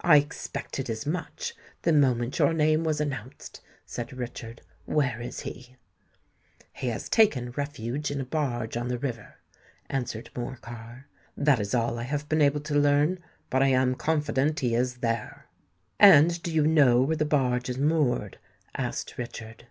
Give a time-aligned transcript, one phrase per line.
[0.00, 4.62] "I expected as much, the moment your name was announced," said Richard.
[4.86, 5.76] "Where is he?"
[6.72, 9.34] "He has taken refuge in a barge on the river,"
[9.90, 11.04] answered Morcar.
[11.36, 13.18] "That is all I have been able to learn;
[13.50, 15.44] but I am confident he is there."
[16.00, 18.38] "And do you know where the barge is moored?"
[18.74, 19.66] asked Richard.